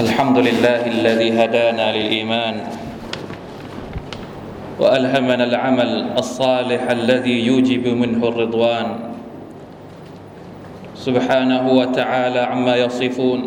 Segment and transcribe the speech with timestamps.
[0.00, 2.54] الحمد لله الذي هدانا للإيمان
[4.78, 8.86] وألهمنا العمل الصالح الذي يوجب منه الرضوان
[10.94, 13.40] سبحانه وتعالى عما يصفون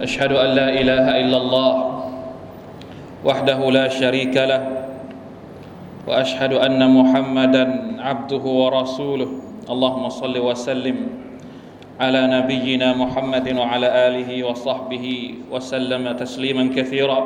[0.00, 1.72] أشهد أن لا إله إلا الله
[3.24, 4.62] وحده لا شريك له
[6.08, 7.64] وأشهد أن محمدا
[8.00, 9.28] عبده ورسوله
[9.70, 11.27] اللهم صل وسلم
[11.99, 15.05] على نبينا محمد وعلى آله وصحبه
[15.51, 17.19] وسلم تسليما كثيرا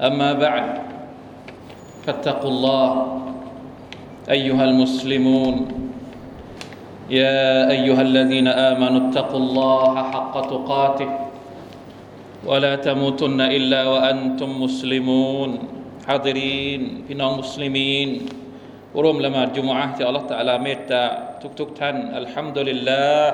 [0.00, 0.66] أما بعد
[2.06, 2.90] فاتقوا الله
[4.30, 5.54] أيها المسلمون
[7.10, 11.10] يا أيها الذين آمنوا اتقوا الله حق تقاته
[12.46, 15.50] ولا تموتن إلا وأنتم مسلمون
[16.06, 18.08] حاضرين พี่น้องมุสลิมีน
[19.02, 21.02] ร่วมละหมาดจุมอะห์ที่อัลลอฮฺตะอาลาเมตตา
[21.43, 23.31] ทุกๆทท่านอัลฮัมดุลิลลาห์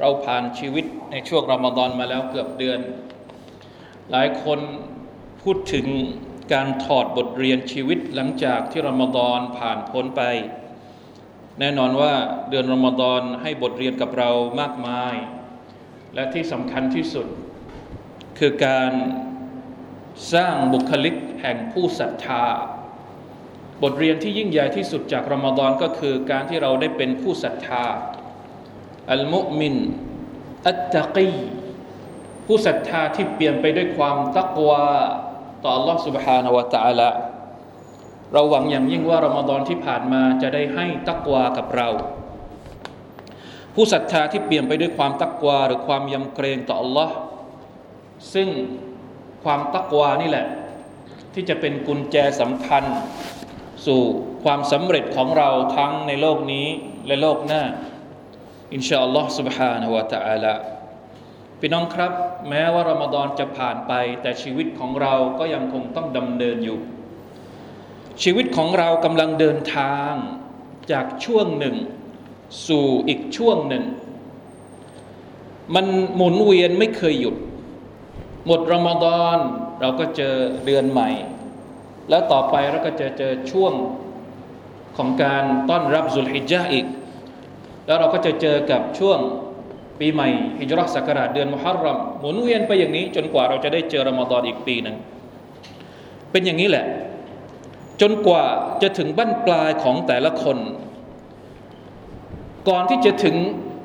[0.00, 2.80] เราผ่านชีวิตในช่วงรอมฎอนมาแล้วเกือบเดือน
[4.10, 4.60] หลายคน
[5.42, 5.86] พูดถึง
[6.52, 10.22] การถอดบทเรียนชีวิตหลังจากที่รอมฎอนผ่านพ้นไป
[11.60, 12.14] แน่นอนว่า
[12.50, 15.14] เดือนรอมฎอนให้บทเรียนกับเรามากมาย
[16.14, 17.26] และที่สำคัญที่สุด
[18.38, 18.92] คือการ
[20.34, 22.44] สร้างบุคลิกแห่งผู้ศรัทธา
[23.83, 27.85] บทเรียนที่ยิ่งใหญ่ที่สุดจากรอมฎอนก็คือการที่เราได้เป็นผู้ศรัทธา
[29.11, 29.75] อัลมุมิน
[30.67, 31.29] อัตตะกี
[32.45, 34.83] ผู้ศรัทธาที่เปลี่ยนไปด้วยความตักวา
[35.63, 37.09] ต่อ Allah سبحانه และ تعالى
[38.33, 41.89] เราหวังอย่างยิ่งว่ารอมฎอนที่ผ่านมาจะได้ให้ตักวากับเรา
[43.75, 47.09] ผู้ศรัทธาที่เปลี่ยนไปด้วยความตักวาหรือความยำเกรงต่อ Allah
[48.33, 48.49] ซึ่ง
[49.43, 50.45] ความตักวานี่แหละ
[51.33, 52.83] ที่จะเป็นกุญแจสำคัญ
[53.85, 54.01] สู่
[54.43, 56.67] ความสำเร็จของเราทั้งในโลกนี้
[57.07, 57.63] และโลกหน้า
[58.73, 60.53] อินชาอัลลอฮ์ سبحانه และ تعالى
[61.59, 62.11] พี่น้องครับ
[62.49, 66.79] แม้ว่ารอมฎอนจะผ่านไป แต่ชีวิตของเราก็ยังคงต้องดำเนินอยู่
[68.23, 70.13] ชีวิตของเรากำลังเดินทาง
[70.91, 71.75] จากช่วงหนึ่ง
[72.67, 73.83] สู่อีกช่วงหนึ่ง
[75.75, 77.35] มันหมุนเวียนไม่เคยหยุด
[78.45, 79.37] หมดรอมฎอน
[79.81, 81.09] เราก็เจอเดือนใหม่
[82.10, 83.72] แล้วต่อไปเราก็จะเจอช่วง
[84.96, 86.86] ของการต้อนรับสุลฮิจญาอีก
[87.86, 89.18] แล้วเราก็จะเจอกับช่วง
[90.00, 90.28] ปีใหม่
[90.60, 94.96] ฮิจรัชศักราชเดือนมุฮัรรัมหมุนเวียนไปอย่างนี้ จนกว่าเราจะได้เจอรอมฎอนอีกปีหนึ่ง
[96.30, 96.86] เป็นอย่างนี้แหละ
[98.00, 98.44] จนกว่า
[98.82, 100.58] จะถึงบั้นปลายของแต่ละคน
[102.68, 103.36] ก่อนที่จะถึง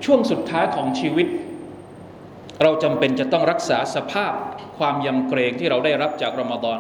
[0.05, 1.27] ช่วงสุดท้ายของชีวิต
[2.61, 4.33] เราจำเป็นจะต้องรักษาสภาพ
[4.77, 6.79] ความยำเกรงที่เราได้รับจากรอมฎอน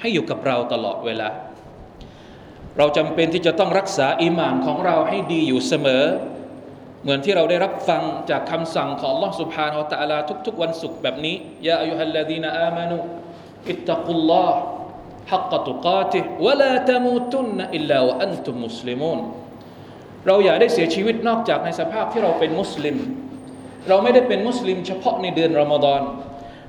[0.00, 1.28] ให้อยู่กับเราตลอดเวลา
[2.78, 6.04] เราจำเป็นที่จะต้องรักษาอิมานของเราให้ดีอยู่เสมอ
[7.02, 11.36] เหมือนที่เราได้รับฟังจากคำสั่งของ Allah سبحانه และ تعالى ทุกๆวันศุกร์แบบนี้
[11.66, 12.96] ยาอายุฮัลลดีนอามานุ
[13.70, 14.58] อิตตะกุลลอฮ์
[15.32, 19.18] حق تقاته ولا تموتن إلا وأنتم مسلمون
[20.26, 22.96] เราอย่าได้เสียชีวิตนอกจากในสภาพที่เราเป็นมุสลิม
[23.88, 26.00] เราไม่ได้เป็นมุสลิมเฉพาะในเดือนรอมฎอน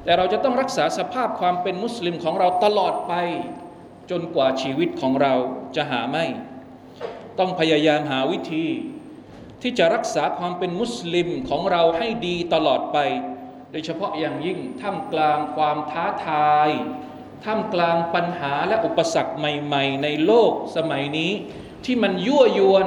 [0.05, 3.15] แต่เราจะต้องรักษาสภาพความเป็นมุสลิมของเราตลอดไป
[4.11, 5.35] จนกว่าชีวิตของเรา
[5.77, 6.25] จะหาไม่
[7.39, 8.67] ต้องพยายามหาวิธี
[9.63, 12.99] ที่จะรักษาความเป็นมุสลิมของเราให้ดีตลอดไป
[13.71, 16.69] โดยเฉพาะอย่างยิ่งท่ามกลางความท้าทาย
[17.45, 21.33] ท่ามกลางปัญหาและอุปสรรคใหม่ ๆ ในโลกสมัยนี้
[21.85, 22.87] ที่มันยั่วยวน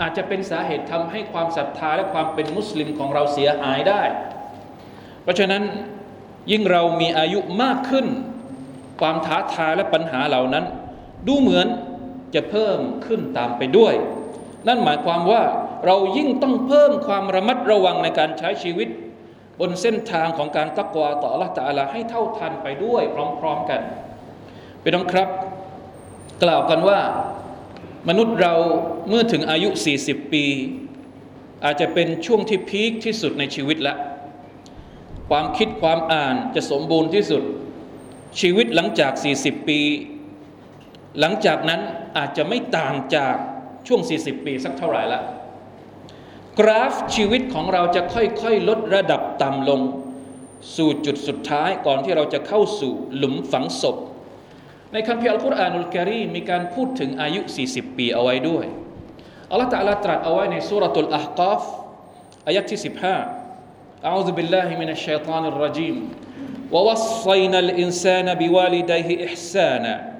[0.00, 4.02] อาจจะเป็นสาเหตุทำให้ความศรัทธาและความเป็นมุสลิมของเราเสียหายได้
[5.26, 5.62] เพราะฉะนั้น
[6.50, 8.06] ยิ่งเรามีอายุมากขึ้น
[9.00, 10.64] ความท้าทายและปัญหาเหล่านั้น
[11.26, 11.66] ดูเหมือน
[12.34, 13.94] จะเพิ่มขึ้นตามไปด้วย
[14.68, 15.42] นั่นหมายความว่า
[15.86, 18.88] เรายิ่งต้องเพิ่มความระมัดระวังในการใช้ชีวิต
[19.60, 23.02] บนเส้นทางของการตักวาต่อ Allah ตาลาให้เท่าทันไปด้วย
[23.40, 23.80] พร้อมๆกัน
[24.80, 25.28] ไปน้องครับ
[26.42, 27.00] กล่าวกันว่า
[28.08, 28.54] มนุษย์เรา
[29.08, 29.68] เมื่อถึงอายุ
[30.00, 30.44] 40 ปี
[31.64, 33.94] อาจจะเป็นช่วงที่พีคที่สุดในชีวิตและ
[35.30, 37.42] ความคิดความอ่านจะสมบูรณ์ที่สุด
[38.40, 39.80] ชีวิตหลังจาก 40 ปี
[41.20, 41.80] หลังจากนั้น
[42.16, 43.36] อาจจะไม่ต่างจาก
[43.86, 45.20] ช่วง 40 ปีสักเท่าไหร่ละ
[46.58, 49.80] กราฟชีวิตของเราจะค่อยๆ ลดระดับต่ำลง
[50.76, 53.96] สู่จุดสุดท้ายก่อนที่เราจะเข้าสู่หลุมฝังศพ
[54.92, 57.40] ในคัมภีร์อัลกุรอานุลกิรีมีการพูดถึงอายุ
[57.70, 58.64] 40 ปีเอาไว้ด้วย
[59.50, 61.62] อัลลอฮฺตะลาตรัสเอาไว้ในสุรตุลอาฮกาฟ
[62.46, 63.45] อายะที่ 15
[64.04, 66.14] أعوذ بالله من الشيطان الرجيم.
[66.72, 70.12] ووصينا الإنسان بوالديه إحسانا.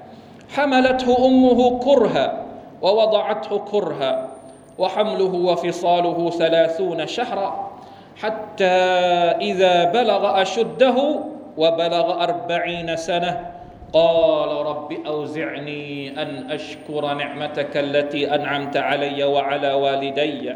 [0.55, 2.45] حملته أمه كرها
[2.81, 4.29] ووضعته كرها.
[4.77, 7.71] وحمله وفصاله ثلاثون شهرا.
[8.21, 8.65] حتى
[9.41, 11.19] إذا بلغ أشده
[11.57, 13.51] وبلغ أربعين سنة
[13.93, 20.53] قال رب أوزعني أن أشكر نعمتك التي أنعمت علي وعلى والدي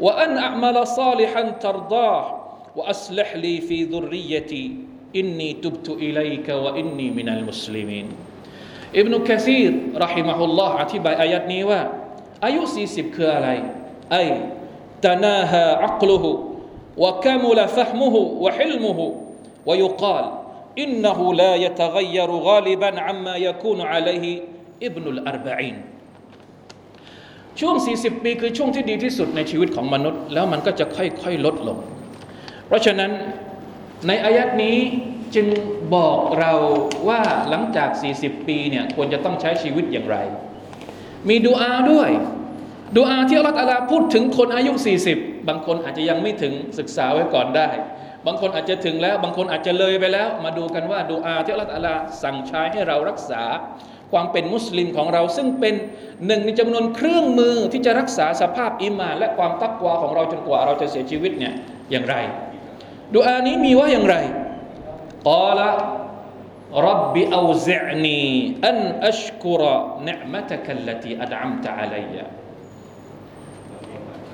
[0.00, 2.39] وأن أعمل صالحا ترضاه.
[2.75, 4.65] وأصلح لي في ذريتي
[5.15, 8.07] إني تبت إليك وإني من المسلمين
[8.97, 9.63] อิบนุกะซี
[10.03, 11.81] รรหิมะฮุลลอฮ์อธิบายอายัดนี้ว่า
[12.45, 13.49] อายุ 40 คืออะไร
[14.11, 14.17] ไอ
[15.05, 16.29] ตานาฮาอักลุฮุ
[17.03, 19.05] วะกามุลฟะฮมุฮุวะฮิลมุฮุ
[19.69, 20.25] วะยุกาล
[20.83, 24.25] إنه لا يتغير غالبا عما يكون عليه
[24.83, 25.75] ابن الأربعين
[27.59, 31.77] ช่วง 40 ปีคือช่วงที่ดีที่สุดในชีวิตของมนุษย์ แล้วมันก็จะค่อยๆลดลง
[32.70, 33.12] เพราะฉะนั้น
[34.06, 34.78] ในอายัดนี้
[35.34, 35.46] จึง
[35.94, 36.52] บอกเรา
[37.08, 37.90] ว่าหลังจาก
[38.20, 40.16] 40 ปีเนี่ยควรจะต้องใช้ชีวิตอย่างไร
[41.28, 42.10] มีดูอาด้วย
[42.96, 44.72] ดูอาที่อัลลอฮฺพูดถึงคนอายุ
[45.10, 47.68] 40 บางคนอาจจะยังไม่ถึงศึกษาไว้ก่อนได้
[48.26, 53.42] บางคนอาจจะถึงแล้ว บางคนอาจจะเลยไปแล้ว มาดูกันว่าดูอาที่อัลลอฮฺสั่งใช้ให้เรารักษา
[54.12, 55.74] ความเป็นมุสลิมของเราซึ่งเป็น
[56.26, 61.52] หนึ่งในจำนวนเครื่องมือที่จะรักษาสภาพอิมานและความตักวาของเราจนกว่าเราจะเสียชีวิตเนี่ย
[61.90, 62.14] อย่างไร
[63.13, 64.17] ดูอานี้มีว่าอย่างไร
[65.31, 65.59] قال
[66.87, 68.23] رب أوزعني
[68.69, 68.77] أن
[69.09, 69.61] أشكر
[70.09, 72.15] نعمتك التي أنعمت علي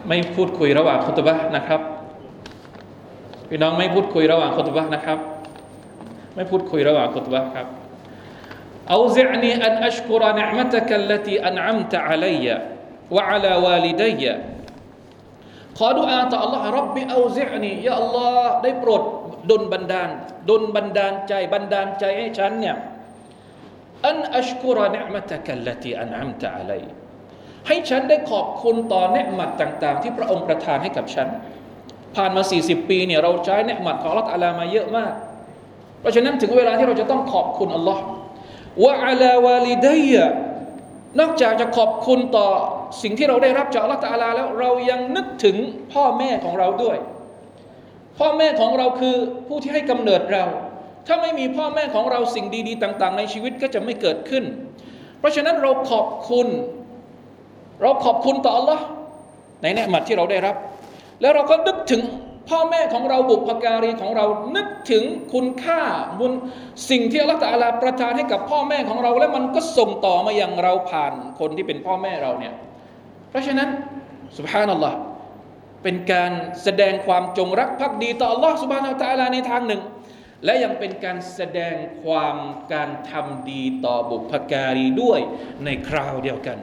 [0.07, 1.81] ไม่พูดคุยระหว่างคุตบะห์นะครับ
[3.50, 5.19] พี่น้องไม่พูดคุยระหว่างคุตบะห์นะครับ
[6.36, 7.68] ไม่พูดคุยระหว่างคุตบะห์ครับ
[8.92, 12.62] أوزعني أن أشكر نعمتك التي أنعمت علي
[13.12, 14.21] وعلى والدي
[15.76, 19.02] ขอดุอาต่อ Allah รับบิเอาซิอนียาอัลลอฮ์ได้โปรด
[19.50, 20.11] ดลบันดาล
[20.50, 22.76] ดลบันดาลใจบันดาลใจให้ฉันเนี่ย
[24.06, 26.82] อันอัชกุรเนมะตะกัลลตีอันอัมตะอะลัย
[27.67, 31.28] ให้ฉันได้ขอบคุณต่อเนืมัดต่าง ๆ ที่พระองค์ประทานให้กับฉัน
[32.17, 35.12] ผ่านมา 40 ปีเนี่ยเราใช้เนืมัดของอัลลอฮ์อาลามาเยอะมาก
[36.00, 38.02] เพราะฉะนั้นถึงเวลาที่เราจะต้องขอบคุณอัลลอฮ์
[38.84, 40.12] วะอาลาวาลิดัย
[41.20, 42.49] นอกจากจะขอบคุณต่อ
[43.03, 45.56] สิ่งที่เราได้รับจากอัลลอฮฺตะอาลาแล้วเรายังนึกถึง
[45.93, 46.97] พ่อแม่ของเราด้วย
[48.19, 49.17] พ่อแม่ของเราคือ
[49.49, 50.44] ผู้ที่ให้กำเนิดเรา
[51.06, 54.44] ถ้าไม่มีพ่อแม่ของเราสิ่งดี ๆ ต่าง ๆ ในชีวิตก็จะไม่เกิดขึ้น
[55.19, 56.49] เพราะฉะนั้นเราขอบคุณ
[57.83, 58.85] เราขอบคุณต่ออัลลอฮ์
[59.62, 60.56] ในเนืมัดที่เราได้รับ
[61.21, 62.03] แล้วเราก็นึกถึง
[62.50, 65.03] พ่อแม่ของเราบุพการีของเรานึกถึง
[65.33, 65.81] คุณค่า
[66.19, 66.33] บุญ
[66.91, 72.55] สิ่งที่อัลลอฮฺตะอาลาประทานให้กับพ่อแม่ของเรา และมันก็ส่งต่อมาอย่างเราผ่านคนที่เป็นพ่อแม่เราเนี่ย
[73.31, 73.69] เพราะฉะนั้น
[74.38, 74.99] สุบฮานัลลอฮ์
[75.82, 76.32] เป็นการ
[76.62, 79.82] แสดงความจงรักภักดีต่ออัลลอฮ์สุบฮานาอัลตะอาลาในทางหนึ่ง
[80.44, 82.37] และยังเป็นการแสดงความ
[82.73, 85.20] การทำดีต่อบุพการีด้วย
[85.64, 86.58] ในคราวเดียวกัน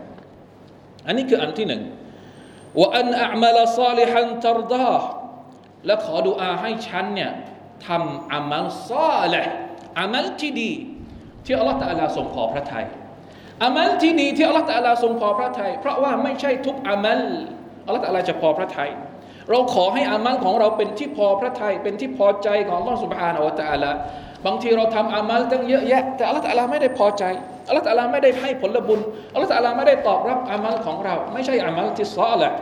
[1.08, 1.82] อันนี้คืออันที่หนึ่ง
[2.80, 4.94] ว่าอันอัมาลซาลิฮันตรดา
[5.86, 7.32] และขอดุอาให้ฉันเนี่ย
[7.88, 9.52] ทำอามัลซาลห์
[10.00, 10.72] อามัลที่ดี
[11.46, 12.86] ที่อัลลอฮฺตะอาลาทรงพอพระทยัย
[13.64, 17.22] อามัลที่ดีที่อัลลอฮฺตะลาทรงพอพระทยัยเพราะว่าไม่ใช่ทุกอามัล
[17.86, 18.90] อัลลอฮฺตะลาจะพอพระทยัย
[19.50, 23.92] เราขอให้อามัลของเราเป็นที่พอพระทยัยเป็นที่พอใจของอัลลอฮฺสุบฮานาวะตะลา
[24.46, 27.24] บางทีเราทำอามัลตั้งเยอะแยะ แต่อัลลอฮฺตะลาไม่ได้พอใจ
[27.68, 29.00] อัลลอฮฺตะลาไม่ได้ให้ผลบุญ
[29.34, 32.54] อัลลอฮฺตะลาไม่ได้ตอบรับอามัลของเรา ไม่ใช่อามัลที่ซ้อแหละ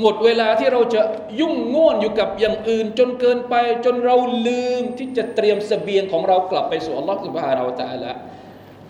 [0.00, 1.02] หมดเวลาที่เราจะ
[1.40, 8.12] ยุ่งง่วนอยู่กับอย่างอื่น จนเกินไปจนเราลืมที่จะเตรียมสเสบียงของเรากลับไปสู่อัลลอฮฺสุบฮานาอัลตะละ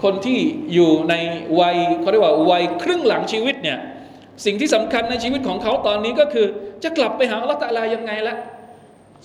[0.05, 0.41] คนที่
[0.75, 1.15] อยู่ใน
[1.61, 3.79] วัยเขาเรียกว่าวัยครึ่งหลังชีวิตเนี่ย
[4.45, 6.47] สิ่งที่สำคัญในชีวิตของเขาตอนนี้ก็คือ
[6.85, 8.37] จะกลับไปหาอัลลอฮฺตะลายังไงละ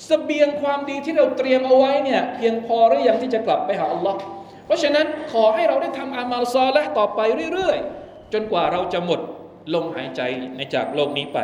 [0.09, 4.19] สเสบียงความดีที่เราเตรียมเอาไว้เนี่ยเพียงพอหรือยังที่จะกลับไปหาอัลลอฮ์
[4.65, 7.19] เพราะฉะนั้นขอให้เราได้ทำอามัลซอและต่อไป
[7.53, 9.19] เรื่อยๆ จนกว่าเราจะหมด
[9.73, 10.21] ลมหายใจ
[10.57, 11.39] ในจากโลกนี้ไป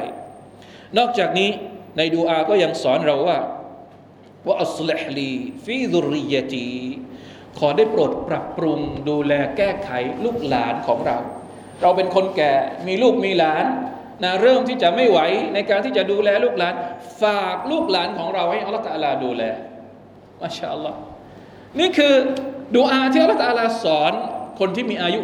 [0.97, 1.49] นอกจากนี้
[1.97, 3.39] ในดูอาก็ยังสอนเราว่า
[4.47, 5.31] ว่าอัสลิฮลี
[5.65, 6.69] ฟีดุริยตี
[7.59, 9.89] ขอได้โปรดปรับปรุงดูแลแก้ไข
[10.23, 11.17] ลูกหลานของเรา
[11.81, 12.53] เราเป็นคนแก่
[12.87, 13.65] มีลูกมีหลาน
[14.23, 15.19] นะเริ่มที่จะไม่ไหว
[15.53, 16.73] ในการที่จะดูแลลูกหลาน
[17.21, 19.43] ฝากลูกหลานของเราให้อัลลอฮฺตาลาดูแล
[20.41, 20.97] มาชาอัลลอฮ์
[21.79, 22.13] นี่คือ
[22.75, 24.13] ดูอาที่อัลลอฮฺตาลาสอน
[24.59, 25.21] คนที่มีอายุ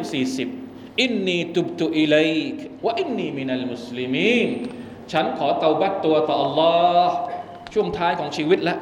[0.48, 4.50] 40 อินนีตุบตุอิลัยกวะอินนีมินัลมุสลิมีน
[5.12, 7.10] ฉันขอเตาบัตตัวต่อ Allah
[7.74, 8.80] ช่วงท้ายของชีวิตแล้ว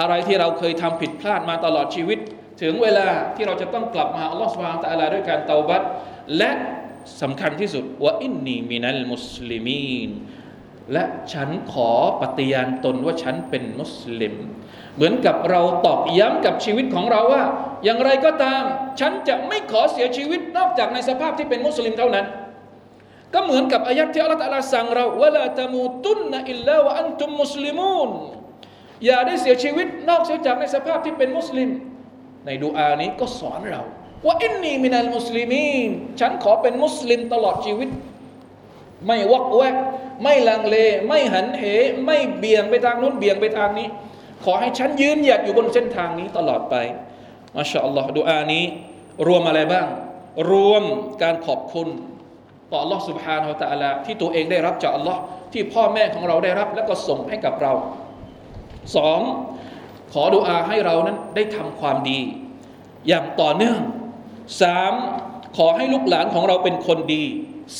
[0.00, 2.18] อะไรที่เราเคยทำผิดพลาดมาตลอดชีวิต
[2.62, 5.82] ถึงเวลาที่เราจะต้องกลับมาอัลลอฮฺสุบฮานตะอาลาด้วยการเตาบัต
[6.38, 6.50] และ
[7.22, 10.10] สำคัญที่สุดว่าอินนีมินัลมุสลิมีน
[10.92, 14.34] และฉันขอปฏิญาณตนว่าฉันเป็นมุสลิม
[14.96, 17.44] เหมือนกับเราตอกย้ำกับชีวิตของเราว่า
[17.84, 18.62] อย่างไรก็ตาม
[19.00, 22.26] ฉันจะไม่ขอเสียชีวิตนอกจากในสภาพที่เป็นมุสลิมเท่านั้น
[23.34, 28.10] ก็เหมือนกับอายะฮ์ที่อัลลอฮฺสั่งเรา ولا تموتن إلا وأنتم مسلمون
[29.04, 31.68] อย่าได้เสียชีวิตนอกเสียจากในสภาพที่เป็นมุสลิม
[32.47, 33.83] ในดูอานี้ก็สอนเรา
[34.25, 37.89] ว่าอินนีมินัลมุสลิมีนฉันขอเป็นมุสลิมตลอดชีวิต
[39.07, 39.75] ไม่วักแวก
[40.23, 40.75] ไม่ลังเล
[41.07, 41.63] ไม่หันเห
[42.05, 43.87] ไม่เบี่ยงไปทางนู้นเบี่ยงไปทางนี้
[44.43, 46.75] ขอให้ฉันยืนหยัดอยู่บนเส้นทางนี้ตลอดไป
[47.55, 48.63] มาชาอัลลอฮ์ดูอานี้
[49.27, 49.87] รวมอะไรบ้าง
[50.51, 50.83] รวม
[51.23, 51.87] การขอบคุณ
[52.71, 55.17] ต่อ Allah سبحانه และ تعالى ที่ตัวเองได้รับจาก Allah
[55.53, 57.73] ที่พ่อแม่ของเราได้รับ แล้วก็ส่งให้กับเรา
[58.95, 59.19] สอง
[60.13, 62.19] ขอดุอาให้เรานั้นได้ทำความดี
[63.07, 63.79] อย่างต่อเนื่อง
[64.61, 64.93] สาม
[65.57, 67.23] ขอให้ลูกหลานของเราเป็นคนดี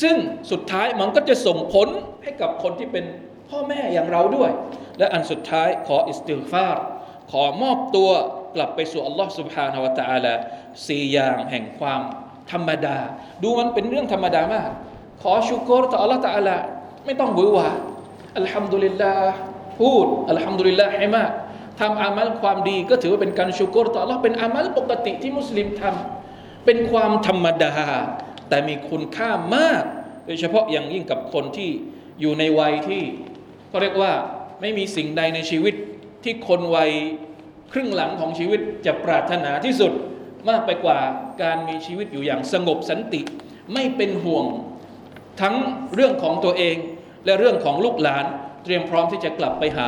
[0.02, 0.16] ซึ่ง
[0.50, 1.88] สุดท้ายมันก็จะส่งผล
[2.22, 3.04] ให้กับคนที่เป็น
[3.48, 4.50] พ่อแม่อย่างเราด้วย
[4.98, 6.84] และอันสุดท้ายขออิสติฟาร์
[7.32, 8.10] ขอมอบตัว
[8.56, 10.34] กลับไปสู่อัลลอฮ์ سبحانه และ تعالى
[10.86, 12.00] สี่อย่างแห่งความ
[12.52, 12.98] ธรรมดา
[13.42, 14.70] ดูมันเป็นเรื่องธรรมดามาก
[15.22, 16.56] ขอชูกรต่ออัลลอฮ์ تعالى
[17.04, 17.70] ไม่ต้องบือหวา
[18.38, 19.34] อัลฮัมดุลิลลาห์
[19.78, 21.30] พูดอัลฮัมดุลิลลาห์ให้มาก
[21.79, 27.73] ทำอามัลความดีก็ถือว่าเป็นการชุโกรต่ออัลลอฮ์เป็นอามัลปกติที่มุสลิมทำเป็นความธรรมดา
[28.49, 29.83] แต่มีคุณค่ามาก
[30.25, 31.69] โดยเฉพาะอย่างยิ่งกับคนที่
[32.21, 33.03] อยู่ในวัยที่
[33.69, 34.13] เขาเรียกว่า
[34.61, 35.75] ไม่มีสิ่งใดในชีวิต
[36.23, 36.91] ที่คนวัย
[37.71, 39.91] ครึ่งหลังของชีวิตจะปรารถนาที่สุด
[40.49, 40.99] มากไปกว่า
[41.43, 43.21] การมีชีวิตอยู่อย่างสงบสันติ
[43.73, 44.45] ไม่เป็นห่วง
[45.41, 45.55] ทั้ง
[45.93, 46.77] เรื่องของตัวเอง
[47.25, 48.25] และเรื่องของลูกหลาน
[48.63, 49.87] เตรียมพร้อมที่จะกลับไปหา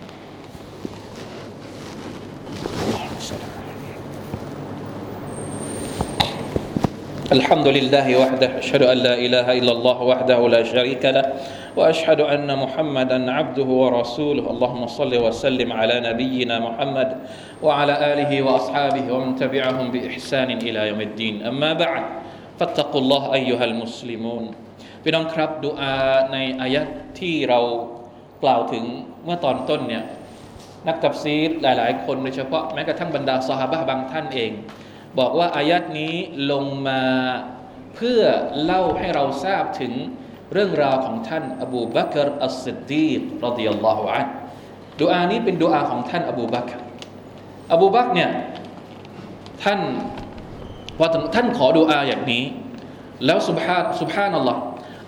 [7.31, 11.25] الحمد لله وحده أشهد أن لا إله إلا الله وحده لا شريك له
[11.79, 14.43] وأشهد أن محمدا عبده ورسوله.
[14.51, 17.09] اللهم صل وسلم على نبينا محمد
[17.63, 21.35] وعلى آله وأصحابه ومن تبعهم بإحسان إلى يوم الدين.
[21.47, 22.03] أما بعد
[22.59, 24.43] فاتقوا الله أيها المسلمون.
[25.03, 25.93] พี่น้องครับดูอา
[26.33, 26.81] ในอายะ
[27.19, 27.59] ที่เรา
[28.43, 28.83] กล่าวถึง
[29.23, 30.03] เมื่อตอนต้นเนี่ย
[30.87, 34.51] นักตับซีดหลาย ๆ คนโดยเฉพาะแม้กระทั่งบรรดาสหบะบางท่านเอง
[35.19, 36.13] บอกว่าอายัดนี้
[36.51, 37.01] ลงมา
[37.95, 38.21] เพื่อ
[38.63, 39.93] เล่าให้เราทราบถึง
[40.53, 44.27] เรื่องราวของท่านอบูบักรอัสซิดดีกรดิยัลลอฮุอัน
[45.01, 46.73] ดูอานี้เป็นดูอาของท่านอบูบักร
[47.73, 48.29] อบูบักรเนี่ย
[49.63, 49.79] ท่าน
[50.99, 52.43] ว่าท่านขอดูอาอย่างนี้
[53.25, 54.61] แล้วสุบฮานสุบฮานัลลอฮ์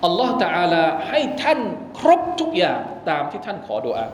[0.06, 1.60] อัลลอฮ์ตะอาลาให้ท่าน
[2.00, 2.80] ครบทุกอย่าง
[3.10, 4.06] ตามที่ท่านขอดูอา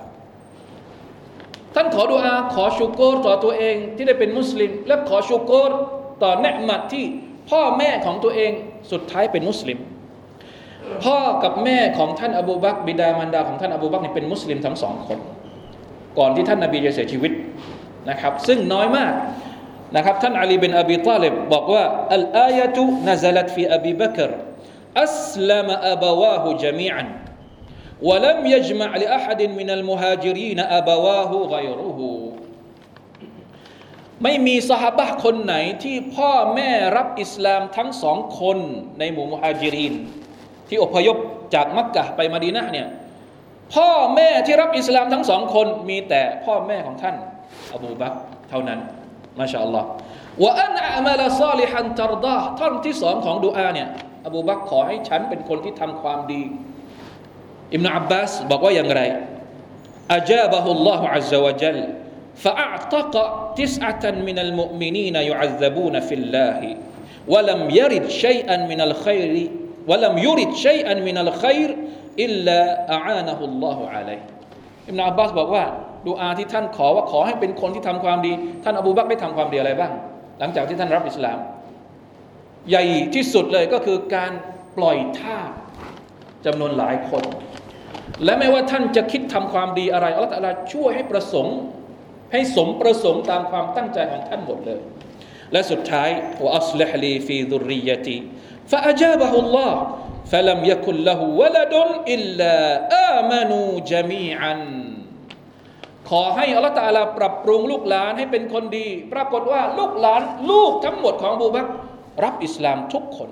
[1.82, 5.72] ท่านขอดุอาขอชูโกรต่อตัวเองที่ได้เป็นมุสลิม และขอชูโกร
[6.24, 7.06] ต่อเนมัดที่
[7.50, 8.52] พ่อแม่ของตัวเอง
[8.92, 9.78] สุดท้ายเป็นมุสลิม
[11.04, 15.20] พ่อกับแม่ของท่านอบูบักบิดามารดาของท่านอบูบักนี่เป็นมุสลิมทั้งสองคน
[16.18, 17.32] ก่อนที่ท่านนบีจะเสียชีวิต
[18.10, 19.14] นะครับ ซึ่งน้อยมาก
[19.96, 21.84] นะครับท่านอาลีบินอบีตาลิบบอกว่า
[22.16, 24.32] อัลอายะตุนซลัตฟีอบีบักร
[25.04, 27.08] อัสลามอับวาหูจมีอัน
[28.08, 30.04] วะลัมยัจมะลิอะฮัดินมินัลมุฮ
[31.54, 32.00] غيره
[34.24, 38.58] ไม่มีสหบะคนไหนที่พ่อแม่รับอิสลามทั้งสองคน
[39.00, 39.94] ในหมู่มุฮาจิริน
[40.70, 41.18] ที่อพยพ
[41.54, 42.88] จากมักกะไปมาดีนะเนี่ย
[43.74, 47.16] พ่อแม่ที่รับอิสลามทั้งสองคนมีแต่พ่อแม่ของท่าน
[47.76, 48.14] อบูบัก
[48.50, 48.80] เท่านั้น
[49.40, 49.88] มาชาอัลลอฮ์
[50.44, 53.88] ว่าอันอามาลซาลิฮันตารดาท่อนที่สองของดูอาเนี่ย
[54.28, 56.44] อบูบักขอให้ฉันเป็นคนที่ทำความดี
[57.75, 59.03] อิบนาอับบาสบอกว่าอย่างไร
[60.11, 61.79] أجابه الله عز وجل
[62.35, 63.15] فأعتق
[63.55, 66.77] تسعة من المؤمنين يعذبون في الله
[67.29, 69.51] ولم يرد شيئا من الخير
[69.89, 71.77] ولم يرد شيئا من الخير
[72.19, 72.61] إلا
[72.93, 74.23] أعانه الله عليه
[74.89, 75.65] อิบนาอับบาสบอกว่า
[76.07, 78.33] ดูอาที่ท่านขอว่าขอให้เป็นคนที่ทำความดี
[78.65, 79.93] ท่านอบูบักรได้ทำความดีอะไรบ้าง
[80.39, 81.39] หลังจากที่ท่านรับอิสลาม
[82.71, 82.85] ใหญ่
[83.15, 84.33] ที่สุดเลยก็คือการ
[84.77, 85.51] ปล่อยทาส
[86.47, 87.23] จำนวนหลายคน
[88.25, 91.57] และไม่ว่าท่านจะคิดทำความดีอะไรอัลลอฮฺตะอาลาช่วยให้ประสงค์
[92.33, 94.81] ให้สมประสงค์ตามความตั้งใจของท่านหมดเลย
[95.53, 96.09] และสุดท้าย
[96.43, 98.19] ว่าอัศลฮลีฟีดุริยตี
[98.71, 99.79] ฟาอจาบะฮุลลอฮ์
[100.33, 101.75] فلم يكن له ولد
[102.15, 102.57] إلا
[103.13, 104.55] آمنوا جميعا
[106.11, 111.71] ขอให้อัลลอฮฺตะอาลาปรับปรุงลูกหลานให้เป็นคนดี ปรากฏว่าลูกหลานลูกทั้งหมดของอบูบักร
[112.25, 113.31] รับอิสลามทุกคน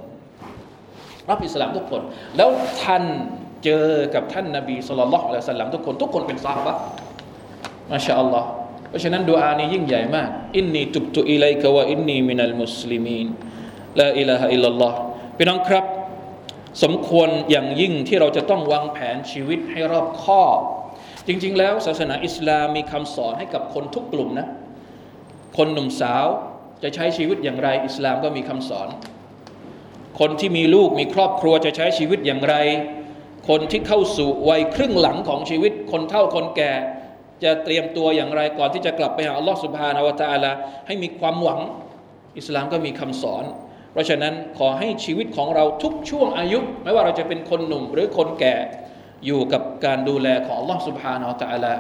[1.31, 2.02] รับอิสลามทุกคน
[2.37, 2.50] แล้ว
[2.83, 3.05] ท่าน
[3.64, 8.48] เจอกับท่านนบี صلى الله عليه وسلم ทุกคนทุกคนเป็นซอฮาบะฮ์ ما شاء الله
[8.90, 13.27] เพราะฉะนั้นดูอานี้ยิ่งใหญ่มากإني تبت إليك وإني من المسلمين
[14.00, 14.98] لا إله إلا الله
[15.38, 15.86] พี่น้องครับ
[16.84, 20.60] สมควรอย่างยิ่งที่เราจะต้องวางแผนชีวิตให้รอบคอบ
[21.28, 24.48] จริง ๆ แล้วศาสนาอิสลามมีคำสอนให้กับคนทุกกลุ่มนะ
[25.58, 26.26] คนหนุ่มสาว
[26.84, 28.88] จะใช้ชีวิตอย่างไร อิสลามก็มีคำสอน
[30.20, 32.56] คนที่มีลูกมีครอบครัวจะใช้ชีวิตอย่างไร
[33.48, 36.74] คนที่เข้าสู่วัยครึ่งหลังของชีวิต คนเฒ่าคนแก่
[37.44, 40.51] จะเตรียมตัวอย่างไรก่อนที่จะกลับไปหาอัลลอฮ์สุบฮานาวะตอาลา
[40.88, 41.60] ให้มีความหวัง
[42.38, 43.44] อิสลามก็มีคำสอน
[43.92, 48.56] เพราะฉะนั้นขอให้ชีวิตของเราทุกช่วงอายุ ไม่ว่าเราจะเป็นคนหนุ่มหรือคนแก่
[49.25, 51.74] อยู่กับการดูแลของอัลลอฮ์สุบฮานาวะตอาลา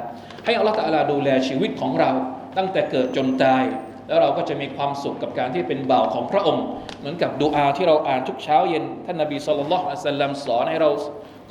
[0.45, 2.11] ให้อัลลอฮ์ตอาลาดูแลชีวิตของเรา
[2.57, 3.63] ตั้งแต่เกิดจนตาย
[4.07, 6.65] แล้วเราก็จะมีความสุขกับการที่เป็นบ่าวของพระองค์
[6.99, 10.89] เหมือนกับดูอาที่เราอ่านทุกเช้าเย็นท่านนบีสุลต่านละอัสัลลัมสอนให้เรา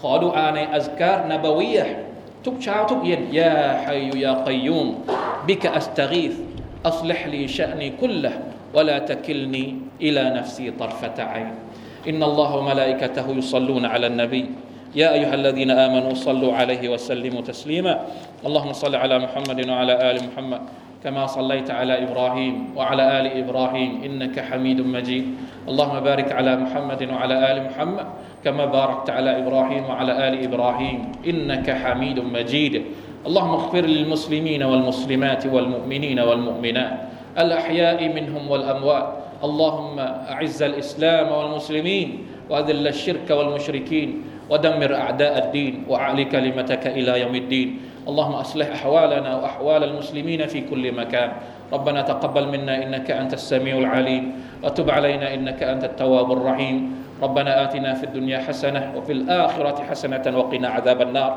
[0.01, 1.95] ขอดูอาในอัซการนบวียะห์
[2.45, 3.55] ทุกเช้าทุกเย็นยา
[3.85, 4.87] ฮัยยุยากัยยุม
[5.47, 6.33] บิกะอัสตกีฟ
[6.87, 8.33] อัศลิฮลีชะนีคุลละ
[8.73, 11.51] ولا تكلني إلى نفسي طرفة عين
[12.07, 14.45] إن الله وملائكته يصلون على النبي
[14.95, 18.05] يا أيها الذين آمنوا صلوا عليه وسلموا تسليما
[18.45, 20.61] اللهم صل على محمد وعلى آل محمد
[21.06, 25.26] كما صليت على إبراهيم وعلى آل إبراهيم إنك حميد مجيد.
[25.70, 28.06] اللهم بارك على محمد وعلى آل محمد
[28.44, 32.82] كما باركت على إبراهيم وعلى آل إبراهيم إنك حميد مجيد.
[33.26, 36.92] اللهم اغفر للمسلمين والمسلمات والمؤمنين والمؤمنات
[37.38, 39.08] الأحياء منهم والأموات.
[39.44, 39.98] اللهم
[40.34, 42.08] أعز الإسلام والمسلمين
[42.50, 44.35] وأذل الشرك والمشركين.
[44.50, 47.68] ودمر أعداء الدين وأعلي كلمتك إلى يوم الدين.
[48.08, 51.30] اللهم أصلح أحوالنا وأحوال المسلمين في كل مكان.
[51.72, 54.24] ربنا تقبل منا إنك أنت السميع العليم.
[54.62, 56.76] وتب علينا إنك أنت التواب الرحيم.
[57.22, 61.32] ربنا آتنا في الدنيا حسنة وفي الآخرة حسنة وقنا عذاب النار.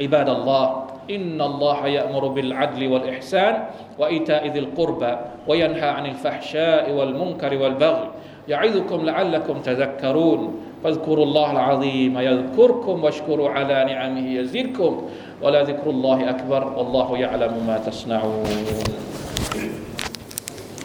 [0.00, 3.54] عباد الله إن الله يأمر بالعدل والإحسان
[3.98, 5.12] وإيتاء ذي القربى
[5.46, 8.08] وينهى عن الفحشاء والمنكر والبغي.
[8.48, 10.42] يعظكم لعلكم تذكرون.
[10.84, 15.02] فاذكروا الله العظيم يذكركم واشكروا على نعمه يزدكم
[15.42, 18.44] ولا ذكر الله أكبر والله يعلم ما تصنعون